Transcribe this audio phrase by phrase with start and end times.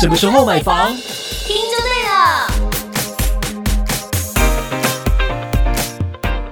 [0.00, 0.94] 什么时候买房？
[1.44, 2.46] 听就对了。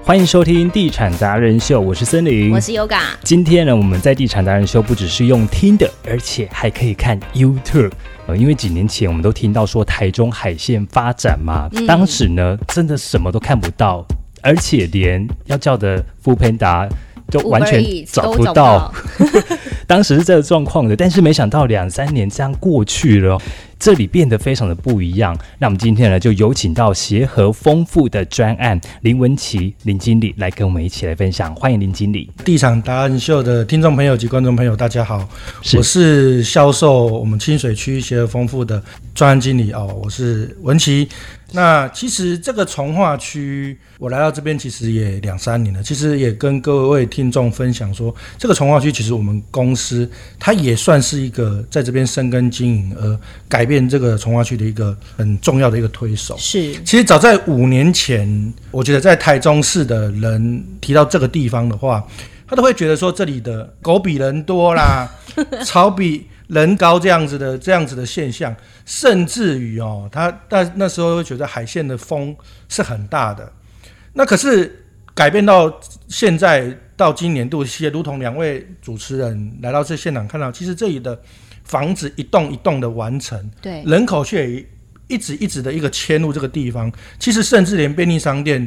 [0.04, 3.02] 欢迎收听《地产达人秀》，我是森林，我是 Yoga。
[3.22, 7.92] 今天呢，我们在《地产达人秀》不只是用听的，而且还可以看 YouTube。
[8.26, 14.04] 呃，因为几年前我们都听到说台中海线发展嘛，当时呢真的什么都看不到，
[14.42, 16.88] 而且连要叫的富平达
[17.30, 18.92] 都完全找不到。
[19.86, 23.38] 当时是这个状况的，但是没想到两三年这样过去了。
[23.78, 25.36] 这里变得非常的不一样。
[25.58, 31.54] 那我们今天呢，就有请到协和丰富的专案林文琪林经理来跟我们一起来分享。
[31.54, 35.28] 欢迎林经理，地产答案秀的听众朋友及观众朋友，大家好，
[35.76, 38.82] 我是销售我们清水区协和丰富的
[39.14, 41.08] 专案经理哦，我是文琪。
[41.52, 45.80] 那其实这个从化区，我来到这边其实也两三年了。
[45.80, 56.34] 其实也跟各位听众分享说，这个从化区其实我们公司它也算是一个在这边生根经营而改变这个从化区的一个很重要的一个推手。
[56.38, 62.02] 是，其实早在五年前，我觉得在台中市的人提到这个地方的话，
[62.46, 65.06] 他都会觉得说这里的狗比人多啦，
[65.66, 66.28] 草比。
[66.48, 72.32] 人高这样子的这样子的现象，甚至于哦，他但那时候会觉得海线的风
[72.68, 73.52] 是很大的。
[74.12, 81.20] 那可是改变到现在到今年度，也如同两位主持人来到这现场看到，其实这里的
[81.66, 84.64] 房子一栋一栋的完成，对，人口却
[85.06, 86.90] 一直一直的一个迁入这个地方。
[87.18, 88.66] 其实甚至连便利商店。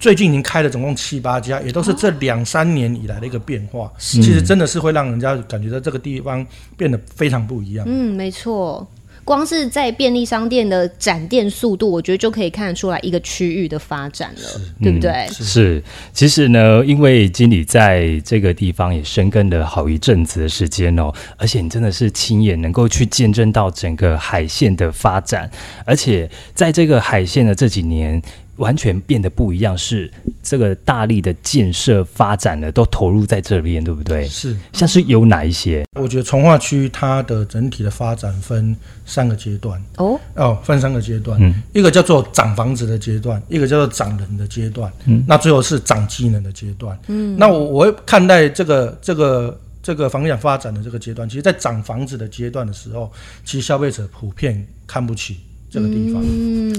[0.00, 3.88] 最近已经开了总共七八家，也都是这两三年以来的一个变化。
[3.98, 6.44] 其实真的是会让人家感觉到这个地方
[6.76, 7.86] 变得非常不一样。
[7.88, 8.84] 嗯，没错，
[9.30, 15.28] 光是在便利商店的展店速度，我觉得就可以看得出来一个区域的发展了，对不对？
[15.30, 15.80] 是。
[16.12, 25.48] 其实呢，因为经理在这个地方也深耕了好一阵子的时间哦，而且你真的是亲眼能够去见证到整个海线的发展，
[25.84, 28.20] 而且在这个海线的这几年。
[28.60, 30.10] 完全变得不一样，是
[30.42, 34.28] 这个大力的建设发展呢，都投入在这边，对不对？
[34.28, 35.84] 是，像是有哪一些？
[35.98, 38.76] 我觉得从化区它的整体的发展分
[39.06, 39.82] 三个阶段。
[39.96, 40.20] 哦。
[40.34, 53.10] 哦，分三个阶段，嗯，一个叫做涨房子的阶段，一个叫做涨人的阶段，嗯，那最后是涨技能的阶段，嗯，那我我会看待这个这个这个房地产发展的这个阶段，其实，在涨房子的阶段的时候，
[53.44, 55.38] 其实消费者普遍看不起。
[55.70, 56.20] 这个地方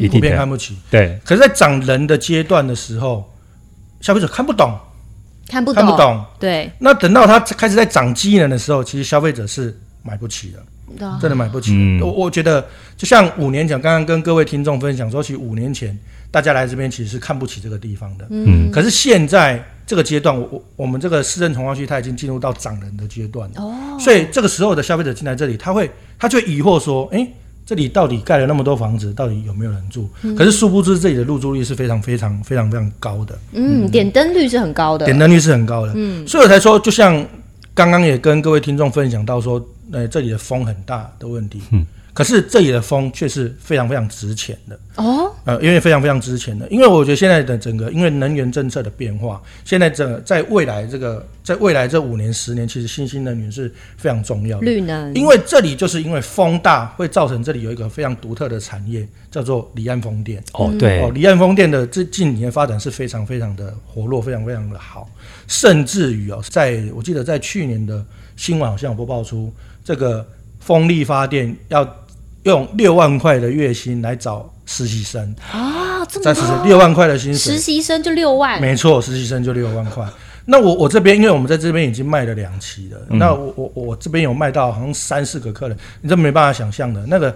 [0.10, 1.18] 普遍看不起，对。
[1.24, 3.32] 可是，在涨人的阶段的时候，
[4.02, 4.78] 消费者看不懂，
[5.48, 6.70] 看不看不懂，对。
[6.80, 12.00] 那等到他开始在涨机能的时候，其实消费者是买不起的，真的买不起。
[12.02, 12.66] 我我觉得，
[12.98, 15.98] 就像五年前，刚刚跟各位听众分享说，其实五年前
[16.30, 18.70] 大家来这边其实是看不起这个地方的，嗯。
[18.72, 23.98] 可是现在这个阶段，我我我们这个市政从化区，它已经进入到涨人的阶段了哦。
[24.00, 27.26] 所以这个时候的消费者进来这里，他会他就疑惑说，哎。
[27.72, 30.06] 这里到底盖了那么多房子，到底有没有人住？
[30.36, 33.40] 可是殊不知这里的入住率是非常非常非常非常高的。
[33.54, 35.06] 嗯，点灯率是很高的。
[35.06, 35.94] 点灯率是很高的。
[35.96, 37.26] 嗯，所以我才说，就像
[37.74, 41.62] 刚刚也跟各位听众分享到说，呃，这里的风很大的问题。
[41.72, 41.86] 嗯。
[42.14, 54.66] 可是这里的风却是非常非常值钱的哦，呃，因为非常非常值钱的，因为我觉得现在的整个因为能源政策的变化，现在整在未来这个在未来这五年十年，其实新兴能源是非常重要的。
[54.66, 60.44] 绿能，因为这里就是因为风大，会造成这里有一个非常独特的产业，叫做离岸风电。
[60.52, 65.10] 哦，对，哦，离岸风电的这近年发展是非常非常的活络，非常非常的好，
[65.48, 68.06] 甚至于哦，在我记得在去年的
[68.36, 69.50] 新闻好像有播报出
[69.84, 70.28] 这个
[70.60, 71.98] 风力发电要。
[72.44, 80.06] 用六万块的月薪来找实习生啊，这么六万块的薪水，实习生就六万，没错，实习生就六万块。
[80.46, 87.34] 那我我这边，因为我们在这边已经卖了两期了，那我我我这边有卖到好像三四个客人，你这没办法想象的，那个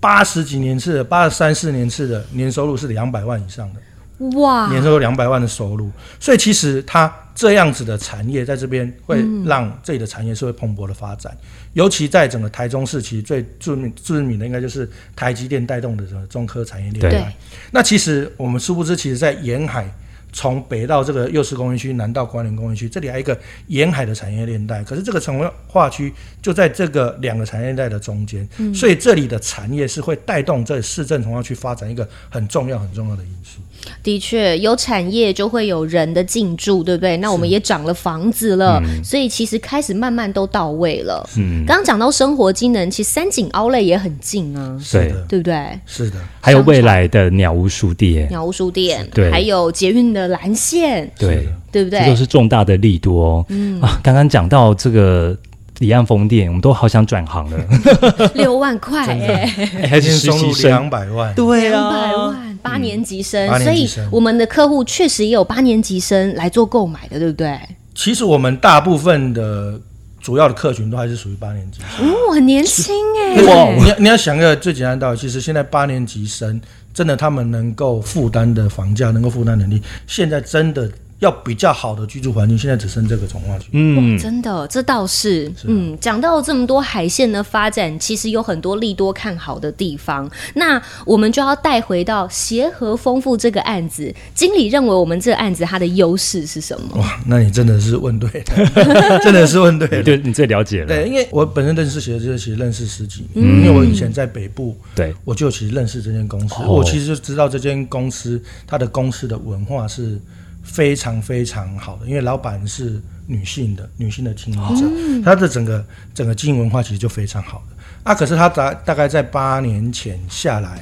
[0.00, 11.36] 八十几年次的，八十三四年次的年收入是两百万以上的，哇，年收入两百万的收入，所以其实它这样子的产业在这边会让这里的产业是会蓬勃的发展。
[11.74, 17.36] 尤其在整个台中市，其实最著名、著名的应该就是台积电带动的这个中科产业链带。
[17.70, 19.86] 那其实我们殊不知，其实，在沿海
[20.32, 24.82] 从北到这个幼师工业区，南到关联工业区，这里还有一个沿海的产业链带。
[24.82, 26.10] 可是这个从化区
[26.40, 33.60] 就在这个两个产业链带的中间，所以这里的产业是会带动这市政从化区发展一个很重要、很重要的因素。
[34.02, 37.16] 的确，有产业就会有人的进驻，对不对？
[37.18, 41.28] 那我们也涨了房子了，所以其实开始慢慢都到位了。
[41.36, 45.78] 嗯，刚刚讲到生活机能，其实三井奥莱也很近啊，对对不对？
[45.86, 52.00] 是的，还有未来的鸟屋书店，鸟屋书店，对，还有捷运的蓝线，对，对不对？
[52.00, 53.44] 这都是重大的利多。
[53.48, 55.36] 嗯啊，刚刚讲到这个
[55.78, 57.58] 离岸风电，我们都好想转行了。
[58.34, 59.46] 六万块哎，
[59.88, 67.58] 还是收入两百万，对啊，两百万八年级生，所以我们的客户确实也有八年级生来做购买的，对不对？
[67.94, 69.78] 其实我们大部分的
[70.20, 73.42] 主要的客群都还是属于八年级生，哦，很年轻哎。
[73.44, 76.60] 哇，你你要想一个最简单道理，其实现在八年级生
[76.94, 80.90] 真的他们能够负担的房价，能够负担能力，现在真的。
[81.20, 83.68] 要比较好的居住环境，现在只剩这个从化区。
[83.72, 85.50] 嗯，真的，这倒是。
[85.64, 90.30] 嗯，讲到这么多海线的发展，其实有很多利多看好的地方。
[90.54, 96.98] 那我们就要带回到协和丰富这个案子，经理认为我们这个案子它的优势是什么？
[96.98, 100.02] 哇，那你真的是问对了， 真的是问对了。
[100.02, 100.88] 对你最了解了。
[100.88, 110.20] 对，因为我本身认识协和，其实认识十几年，因为我以前在北部，对，我就其实认识这间公司，我其实就知道这间公司它的公司的文化是。
[110.66, 115.82] 非常非常好的，因为老板是女性的，女性的经营者，她的整个
[116.12, 117.76] 整个经营文化其实就非常好的。
[118.02, 120.80] 啊，可是她大大概在八年前下来，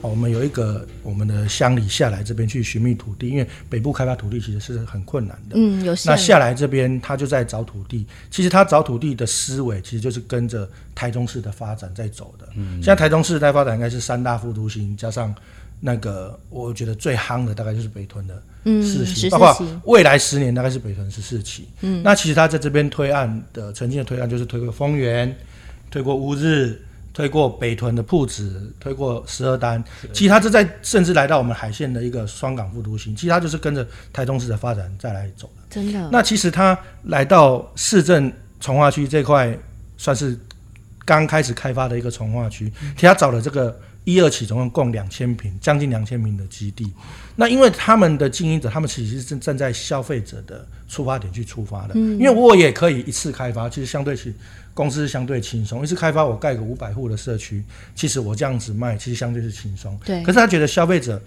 [0.00, 5.56] 我们有一个我们的乡里下来这边去寻觅土地，因为北部开发土地其实是很困难的。
[5.56, 5.94] 嗯，有。
[6.06, 12.48] 那下来这边他就在找土地，其实他找土地的思维其实就是跟着台中市的发展在走的。
[12.56, 15.34] 嗯，现在台中市在发展应该是三大副都心加上。
[15.80, 18.42] 那个我觉得最夯的大概就是北屯的
[18.82, 21.68] 四期，包括未来十年大概是北屯十四期。
[21.82, 25.36] 嗯，那其实他在这边推案的曾经的推案就是推过丰原，
[25.90, 26.82] 推过乌日，
[27.12, 29.84] 推过北屯的铺子，推过十二单。
[30.14, 35.62] 其实他这在甚至来到我们海线的一个双港副都心，其实他就是跟着台中市的发展再来走的。
[35.70, 36.08] 真的。
[36.10, 39.56] 那其实他来到市政从化区这块，
[39.98, 40.36] 算是
[41.04, 43.78] 刚开始开发的一个从化区，其实他找了这个。
[44.06, 46.88] 一二期总共共两千平，将近两千平的基地。
[47.34, 51.94] 那因为他们的经营者，他们其实是正站在消费者的出发点去出发的。
[51.96, 54.32] 嗯，因为我也可以一次开发，其实相对是
[54.74, 55.82] 公司相对轻松。
[55.82, 57.64] 一次开发我盖个五百户的社区，
[57.96, 59.98] 其实我这样子卖，其实相对是轻松。
[60.04, 60.22] 对。
[60.22, 61.20] 可是他觉得消费者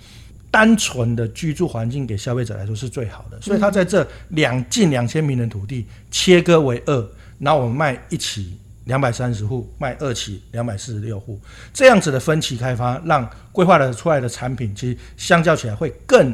[0.50, 7.10] 单纯的居住环境给消费者来说是最好的，所以他在这两近两千平的土地切割为二，
[7.40, 8.58] 然后我们卖一起。
[8.90, 11.40] 两百三十户卖二期，两百四十六户，
[11.72, 16.34] 这样子的分期开发，让规划的出来的产品，其实相较起来会更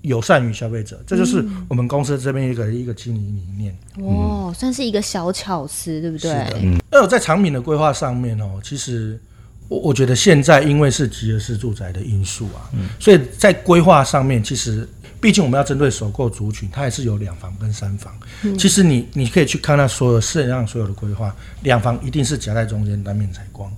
[0.00, 0.98] 友善于消费者。
[1.06, 3.78] 这就是我们公司这边一个一个经营理念。
[3.98, 6.32] 哦，算是一个小巧思，对不对？
[6.62, 6.80] 嗯。
[6.90, 9.20] 那我在产品的规划上面哦，其实
[9.68, 12.64] 我我觉得现在因为是集合式住宅的因素啊，
[12.98, 14.88] 所以在规划上面其实。
[15.20, 18.12] 毕竟我们要针对首购族群，它还是有两房跟三房。
[18.58, 23.70] 其实你你可以去看它所有市场上所有的规划，两房一定是夹在中间单面采光，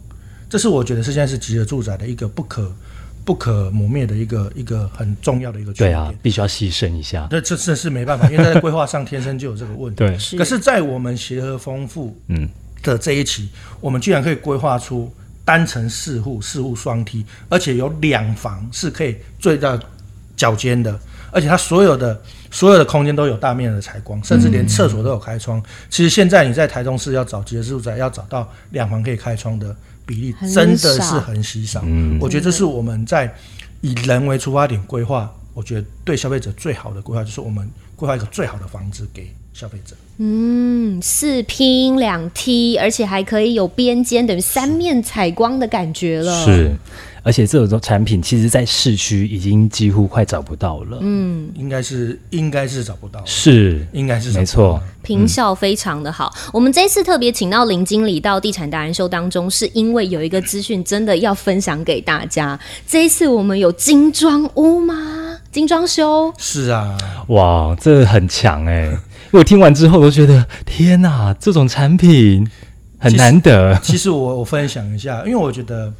[0.48, 2.72] 这是我觉得是现在是集合住宅的一个不可
[3.24, 5.90] 不可磨灭的一个一个很重要的一个缺点。
[5.90, 7.26] 对啊，必须要牺牲一下。
[7.30, 9.98] 那，这这是没办法，因为在规划上天生就有这个问题。
[10.06, 12.48] 对，可是，在我们协和丰富嗯
[12.82, 13.48] 的这一期，
[13.80, 15.12] 我们居然可以规划出
[15.44, 19.76] 单层四户、四户双梯，而且有两房是可以最大
[20.36, 20.96] 脚尖的。
[21.32, 22.20] 而且它所有的
[22.50, 25.60] 所有的空间都有大面的采光，甚至连厕所都有开窗。
[25.90, 29.74] 其实现在你在台中市要找集合住宅，要找到两房可以开窗的
[30.04, 31.82] 比例，真的是很稀少。
[32.20, 33.34] 我觉得这是我们在
[33.80, 39.96] 以人为出发点规划，我觉得对消费者最好的规划，就是我们规划一个最好的房子给消费者。
[40.18, 46.44] 嗯，四拼两梯，而且还可以有边间，等于三面采光的感觉了。
[46.44, 46.70] 是。
[47.24, 50.98] 而且这种产品，其实在市区已经几乎快找不到了。
[51.00, 56.34] 嗯，应该是应该是找不到，是应该是没错，平效非常的好。
[56.52, 62.58] 我们这次特别请到林经理到地产达人秀当中，是因为有一个资讯真的要分享给大家。
[62.86, 65.38] 这一次我们有精装屋吗？
[65.52, 66.98] 精装修是啊，
[67.28, 68.90] 哇，这很强哎！
[69.30, 72.50] 我听完之后都觉得天哪，这种产品
[72.98, 73.78] 很难得。
[73.80, 75.92] 其实我我分享一下，因为我觉得。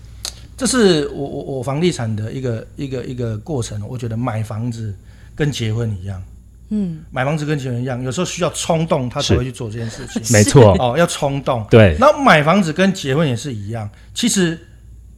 [0.63, 4.95] 这是我我我房地产的一个一个一个过程，我觉得买房子
[5.35, 6.23] 跟结婚一样，
[6.69, 10.23] 嗯，买房子跟结婚一样，有时候需要冲动，他才会去做这件事情。
[10.31, 11.67] 没错，哦，要冲动。
[11.69, 13.91] 对，那买房子跟结婚也是一样。
[14.15, 14.57] 其实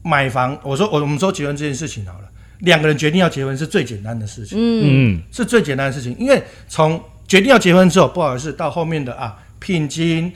[0.02, 2.28] 买房，我说我我们说结婚这件事情好了，
[2.60, 6.98] 两个人决定要结婚是最简单的事情，嗯，是最简单的事情，因为从
[7.28, 10.32] 决定要结婚之后，不好意思，到后面的啊聘金。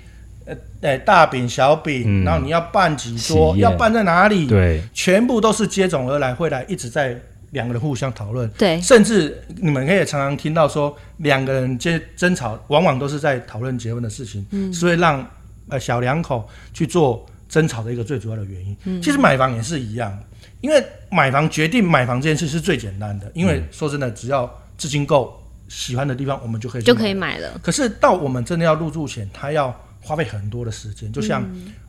[0.80, 4.46] 哎，大饼小饼，然后你要办几桌，要办在哪里？
[4.46, 8.48] 对，全部都是接踵而来，会来一直在两个人互相讨论。
[8.50, 15.26] 对，甚至你们可以常常听到说，两个人接争吵，往往都是在讨论结婚的事情，所以让
[15.68, 19.02] 呃小两口去做争吵的一个最主要的原因。
[19.02, 20.16] 其实买房也是一样，
[20.60, 27.58] 因为买房决定买房这件事是最简单的，因为说真的，只要资金够，喜欢的地方我们就可以就可以买了。
[27.62, 29.74] 可是到我们真的要入住前，他要
[30.08, 31.12] 花费很多的时间。
[31.12, 31.44] 就像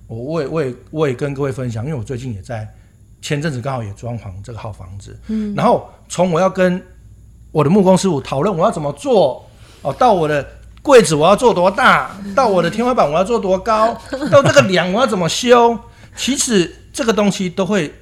[0.07, 2.67] 我我也我也我也跟各位分享，因为我最近也在
[3.21, 6.81] 前阵子刚好也装潢这个好房子，嗯，然后从我要跟
[7.51, 9.47] 我的木工师傅讨论我要怎么做，
[9.81, 10.45] 哦，到我的
[10.81, 13.97] 柜子我要做多大，到我的天花板我要做多高，
[14.31, 15.77] 到这个梁我要怎么修，
[16.15, 17.93] 其实这个东西都会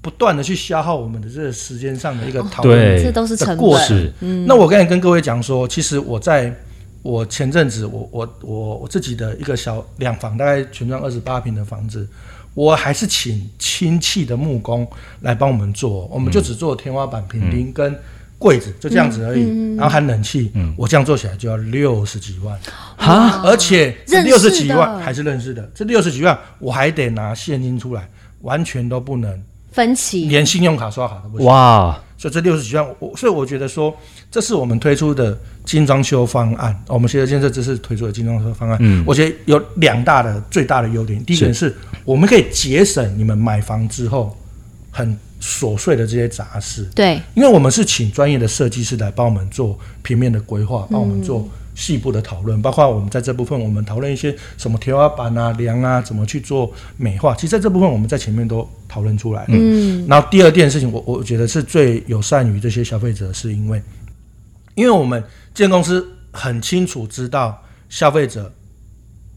[0.00, 2.78] 不断的去消耗我们的这个时间上的一个讨论。
[2.78, 3.86] 对，这都是成本。
[3.86, 4.46] 程。
[4.46, 6.54] 那我刚才跟各位讲说，其实我在
[7.02, 12.08] 我前阵子，我我我我自己的一个小两房，大概全幢二十八平的房子，
[12.54, 14.86] 我还是请亲戚的木工
[15.20, 17.98] 来帮我们做，我们就只做天花板、平钉跟
[18.38, 22.58] 柜子，就这样子而已，然后含冷气，我这样做起来就要六十几万，
[22.96, 28.08] 哈，而且这六十几的万还是认识的，这六十几万我还得拿现金出来，
[28.42, 30.26] 完全都不能，分期。
[30.26, 31.46] 连信用卡刷卡都不行。
[31.46, 33.92] 哇，所以这六十几万，我所以我觉得说，
[34.30, 36.72] 这是我们推出的精装修方案。
[36.86, 39.02] 哦我们协和建设这是推出的精装修方案，嗯。
[39.04, 41.20] 我觉得有两大的最大的优点。
[41.24, 41.74] 第一点是
[42.04, 44.38] 我们可以节省你们买房之后
[44.92, 57.34] 很琐碎的这些杂事，对，因为我们是请专业的设计师来帮我们做平面的规划，帮我们做细部的讨论，包括我们在这部分我们讨论一些什么天花板啊、梁啊，怎么去做美化。
[57.34, 59.48] 其实在这部分我们在前面都讨论出来了。
[59.50, 63.82] 嗯，然后第二件事情，我我觉得是最友善于这些消费者，是因为，
[64.74, 65.22] 因为我们
[65.54, 68.52] 建公司很清楚知道消费者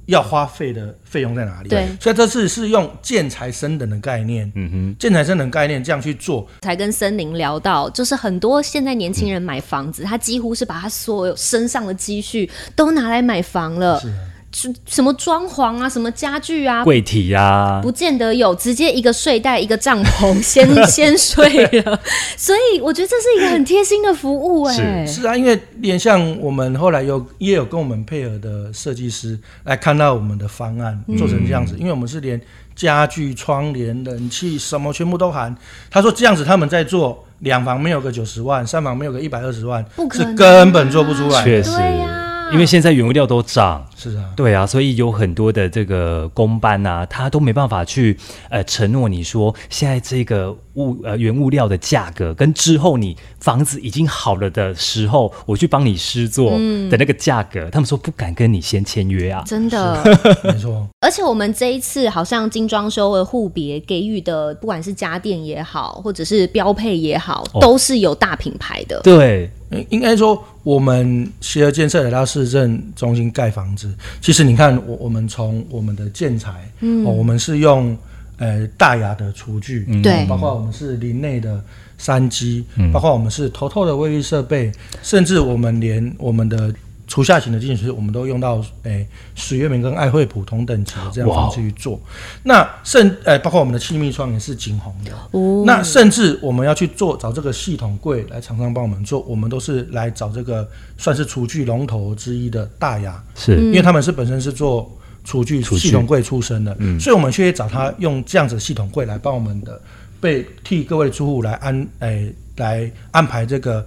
[0.07, 1.88] 要花费的费用在哪里，对。
[2.00, 14.19] 所以这次是用建材升等的概念，嗯哼，建材升等概念这样去做，才跟森林聊到，就是很多现在年轻人买房子，他几乎是把他所有身上的积蓄都拿来买房了，是啊
[14.55, 22.00] 什什么装潢啊，什么家具啊，柜体啊，不见得有，直接一个睡袋一个帐篷 先先睡了，
[22.38, 32.39] 所以我觉得这是一个很贴心的服务哎、是啊，因为连像我们后来有也有跟我们配合的设计师来看到我们的方案做成这样子，因为我们是连
[32.74, 35.53] 家具、窗帘、冷气什么全部都含。
[35.91, 40.35] 他说这样子他们在做两房没有个九十万，三房没有个一百二十万，是不可能啊。
[40.38, 41.43] 根本做不出来的。
[41.43, 41.71] 确实。
[41.71, 42.21] 对呀
[42.54, 43.86] 因为现在原物料都涨。
[43.96, 48.16] 是啊，对啊，所以有很多的这个公班啊，他都没办法去
[48.50, 59.44] 呃承诺你说现在这个物呃原物料的价格跟之后你房子已经好了的时候，我去帮你施作的那个价格，他们说不敢跟你先签约啊。
[59.46, 60.04] 真的。
[60.44, 69.00] 没错，而且我们这一次好像精装修的户别给予的，不管是家电也好，或者是标配也好，哦都是有大品牌的。
[69.02, 77.98] 对，应应该说我们协和建设来到市政中心盖房子，其实你看我我们从我们的建材，嗯、哦，我们是用
[78.38, 81.63] 呃大雅的厨具，嗯对包括我们是林内的
[81.98, 86.74] 山鸡，包括我们是头透的卫浴设备，甚至我们连我们的
[87.07, 92.00] 厨下型的进水，我们都用到诶水月明跟爱惠普同等级的这样方式去做。
[92.43, 95.12] 那甚诶，包括我们的气密窗也是景红的。
[95.31, 103.57] 哦，那甚至我们要去做找这个系统柜来厂商帮我们做，我们都是来找这个算是厨具龙头之一的大雅，是。
[103.57, 104.91] 因为他们是本身是做
[105.24, 107.00] 厨具系统柜出身的，嗯。
[107.00, 109.79] 所以我们去找他用这样子的系统柜来帮我们的，
[110.19, 113.85] 被替各位住户来安诶、来安排这个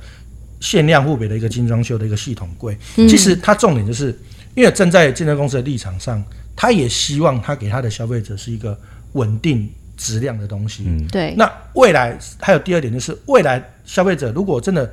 [0.60, 2.76] 限量户别的一个精装修的一个系统柜。
[2.94, 4.16] 其实它重点就是
[4.54, 6.22] 因为站在建设公司的立场上，
[6.56, 8.78] 他也希望他给他的消费者是一个
[9.12, 10.84] 稳定质量的东西。
[10.86, 14.90] 嗯对，那未来还有第二点就是，未来消费者如果真的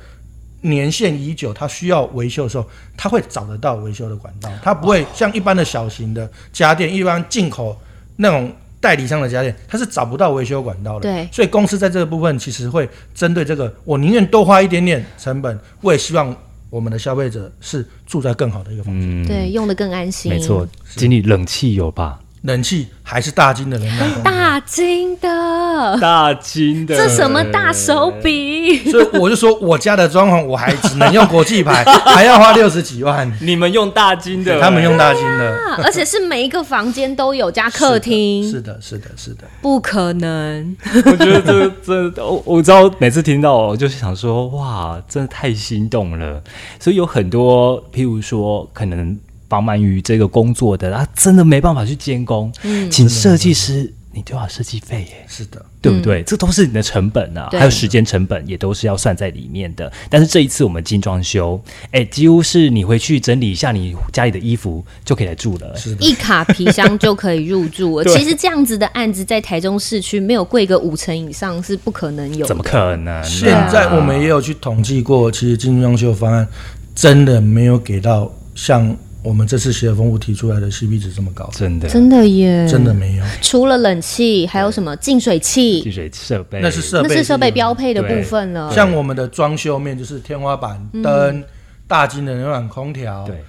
[0.60, 7.76] 年限已久，他需要维修的时候，他会找得到维修的管道，他不会像一般的小型的家电，一般进口
[8.16, 8.52] 那种
[8.86, 11.00] 代理商的家电，他是找不到维修管道的。
[11.00, 16.32] 对所以公司在这个部分其实会针对这个，我宁愿多花一点点成本，我也希望
[16.70, 19.04] 我们的消费者是住在更好的一个房子。
[19.04, 20.30] 嗯，对，用的更安心。
[20.30, 20.64] 没错，
[20.94, 22.20] 经理冷气有吧？
[22.46, 24.22] 冷气还是大金的能量。
[24.22, 28.90] 大金的，大金的，这什么大手笔？
[28.90, 33.30] 所以我就说，我家的装潢我还只能用国际牌， 还要花六十几万。
[33.42, 40.76] 你们用大金的，他们用大金的，啊而且是每一个房间都有加客厅，是的，是的，是的，不可能。
[41.04, 41.68] 我觉得这
[42.14, 46.42] 这我我知道，每次听到我就想说，哇，真的太心动了。
[46.80, 55.24] 所以有很多，譬如说，可能帮忙于这个工作的，他真的没办法去监工，嗯请设计师，你就要设计费耶。
[55.28, 56.22] 是的，对不对？
[56.22, 59.92] 这都是你的成本啊，对还有时间成本也都是要算在里面的。
[60.08, 61.60] 但是这一次我们精装修，
[61.90, 65.76] 哎，几乎是你回去整理一下你家里的衣服就可以来住了。
[65.76, 68.04] 是的，一卡皮箱就可以入住了。
[68.12, 72.46] 其实这样子的案子在台中市区没有贵个五成以上是不可能有的。
[72.46, 73.22] 怎么可能呢？
[73.22, 76.46] 现在我们也有去统计过，其实精装修方案
[76.94, 81.88] 真的没有给到像我们这次协和丰富提出来的 CP 值这么高，真的。
[81.88, 83.24] 真的耶，真的没有。
[83.42, 85.82] 除了冷气，还有什么净水器？
[85.82, 86.60] 净水设备。
[86.62, 88.72] 那是设备，那是设备标配的部分了。
[88.72, 91.42] 像我们的装修面就是天花板、灯、
[91.88, 93.42] 大金的冷暖空调、对。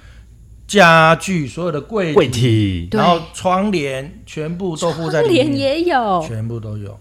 [0.65, 6.97] 家具、所有的柜柜体，然后窗帘全部都附在里连面，也有，全部都有。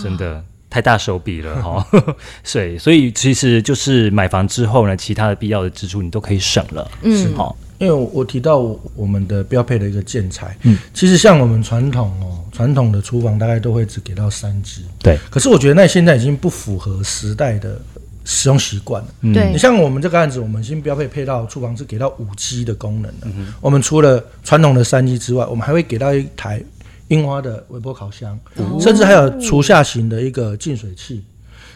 [0.00, 1.84] 真的太大手笔了哈。
[2.52, 6.88] 对，所以其实就是买房之后呢，其他的必要的支出你都可以省了。
[7.02, 8.58] 嗯，好，因为我提到
[8.94, 17.80] 我们的标配的一个建材，嗯，其实像我们传统哦，传统的厨房大概都会只给到三支，对，可是我觉得那现在已经不符合时代的
[18.26, 19.08] 使用习惯了。
[19.32, 23.26] 对你，像我们这个案子，我们新标配配到厨房是给到五 G 的功能的。
[23.62, 26.62] 我们除了传统的三 G 之外，我们还会给到一台
[27.08, 28.38] 樱花的微波烤箱，
[28.78, 31.24] 甚至还有厨下型的一个净水器。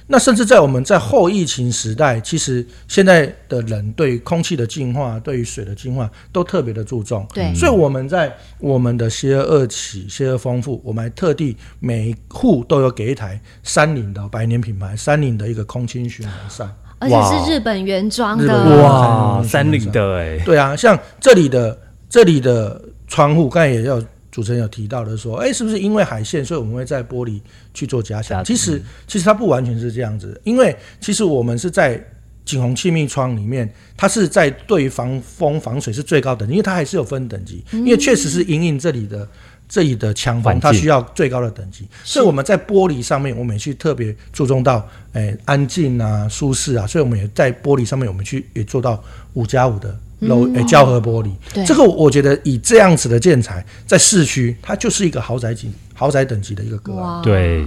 [0.07, 7.27] 那甚至在我们在后疫情时代，其实现在的人对于空气的净化、对于水的净化都特别的注重。
[7.33, 16.71] 对所以我们在我们的协和二期、协和丰富，我们还特地每一户都有给一台三菱的百年品牌三菱的一个空气循环扇。
[17.01, 24.03] 而且是日本原装的，原哇，嗯三菱的哎，对啊，像这里的这里的窗户，刚才也有
[24.35, 27.41] 主持人有提到的说，哎，是不是因为海线，所以我们会在玻璃
[27.73, 28.45] 去做加强？
[28.45, 32.05] 其实其实它不完全是这样子，因为其实我们是在
[32.45, 39.29] 景洪气密窗里面，它是在对于防风防水是最高等级，因为它还是有分等级，因为确实是因应这里的。
[39.67, 51.31] 这里的强风，它需要最高的等级，所以我们在玻璃上面，我们也去特别注重到，诶、安静啊、舒适啊，所以我们也在玻璃上面，我们去也做到五加五的柔诶胶合玻璃。
[51.53, 57.23] 对这个我觉得以这样子的建材，在市区，它就是一个豪宅级、豪宅等级的一个个案。
[57.23, 57.65] 对，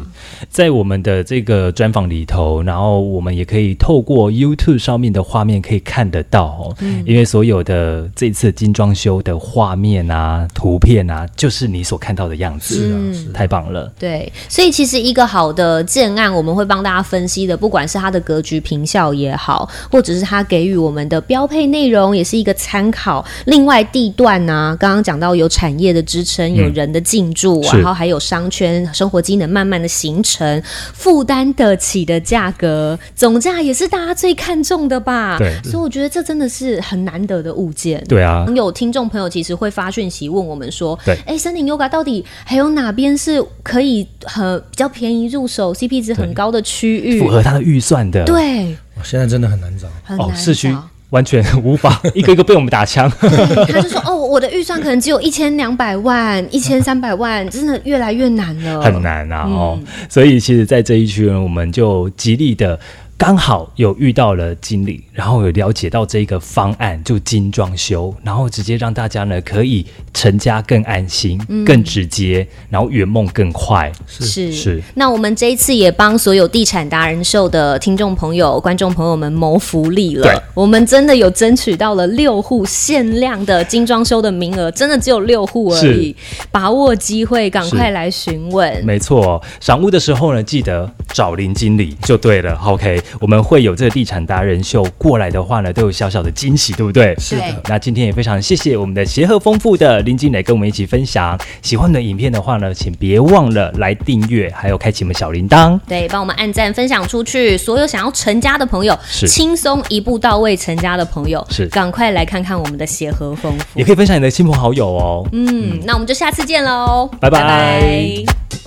[0.50, 13.34] 在我们的这个专访里头，然后我们也可以透过 YouTube 上面的画面可以看得到哦，因为所有的这次精装修的画面啊、图片啊，就是你所看到的样子，是啊。
[13.34, 13.92] 太棒了。
[13.98, 23.24] 对，所以其实一个好的建案，我们会帮大家分析的，不管是它的格局平效也好，或者是它给予我们的标配内容，也是一个参考。
[23.46, 30.62] 另外地段呢、刚刚讲到有产业的支撑，有人的进驻，是然后还有商圈生活机能慢慢的形成，
[30.94, 35.38] 负担得起的价格，总价也是大家最看重的吧？
[35.38, 38.04] 对所以我觉得这真的是很难得的物件。
[38.10, 47.28] 对啊，有听众朋友其实会发讯息问我们说，对哎，森林 Yoga 到底还有哪边是可以很比较便宜入手、CP 值很高的区域符？
[47.28, 49.88] 合他的预算的，对，现在真的很难找。
[49.88, 53.10] 哦，很难市区找完全无法 一个一个被我们打枪。
[53.20, 59.02] 他就说哦，我的预算可能只有一千两百万、一千三百万，真的越来越难了，很。
[59.02, 62.80] 难啊哦，嗯所以其实，在这一区呢，我们就极力的。
[63.18, 71.66] 刚好有遇到了经理，然后有了解到这个方案，就精装修，然后直接让大家呢可以成家更安心、嗯。
[71.66, 73.92] 更直接，然后圆梦更快。
[74.06, 74.52] 是。
[74.52, 74.84] 是。
[74.94, 80.44] 那我们这一次也帮所有地产达人秀的听众朋友、观众朋友们谋福利了。
[80.54, 86.16] 我们真的有争取到了六户限量的精装修的名额，真的只有六户而已，
[86.52, 88.86] 把握机会，赶快来询问。
[88.86, 92.54] 没错，赏屋的时候呢，记得找林经理就对了。
[92.64, 97.16] OK，我们会有这个地产达人秀过来的话呢，都有小小的惊喜，对不对？
[97.18, 101.36] 是的那今天也非常谢谢我们的协和丰富的林经理跟我们一起分享。
[101.64, 105.80] 喜欢我们的影片的话呢，请别忘了来订阅，还有开启我们小铃铛。
[105.88, 113.84] 对，帮我们按赞分享出去，所有想要成家的朋友，是轻松一步到位成家的朋友，是赶快来看看我们的协和丰富也。
[113.84, 115.28] 可以分享你的亲朋好友哦。
[115.32, 118.67] 嗯，那我们就下次见喽，拜拜拜